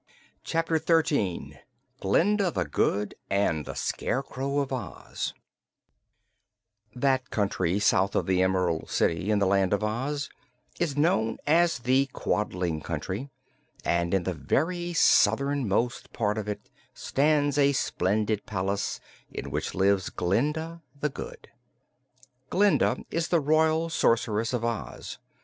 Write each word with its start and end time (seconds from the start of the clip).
Chapter 0.43 0.79
Thirteen 0.79 1.59
Glinda 1.99 2.49
the 2.49 2.65
Good 2.65 3.13
and 3.29 3.67
the 3.67 3.75
Scarecrow 3.75 4.57
of 4.57 4.73
Oz 4.73 5.35
That 6.95 7.29
country 7.29 7.77
south 7.77 8.15
of 8.15 8.25
the 8.25 8.41
Emerald 8.41 8.89
City, 8.89 9.29
in 9.29 9.37
the 9.37 9.45
Land 9.45 9.73
of 9.73 9.83
Oz, 9.83 10.27
is 10.79 10.97
known 10.97 11.37
as 11.45 11.77
the 11.77 12.09
Quadling 12.13 12.81
Country, 12.83 13.29
and 13.85 14.11
in 14.15 14.23
the 14.23 14.33
very 14.33 14.91
southernmost 14.91 16.11
part 16.13 16.39
of 16.39 16.49
it 16.49 16.71
stands 16.95 17.59
a 17.59 17.71
splendid 17.71 18.47
palace 18.47 18.99
in 19.29 19.51
which 19.51 19.75
lives 19.75 20.09
Glinda 20.09 20.81
the 20.99 21.09
Good. 21.09 21.47
Glinda 22.49 23.05
is 23.11 23.27
the 23.27 23.39
Royal 23.39 23.87
Sorceress 23.87 24.51
of 24.51 24.65
Oz. 24.65 25.19